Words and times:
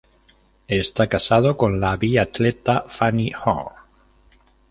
Está 0.67 1.05
casado 1.05 1.57
con 1.57 1.79
la 1.79 1.95
biatleta 1.95 2.85
Fanny 2.89 3.31
Horn. 3.45 3.75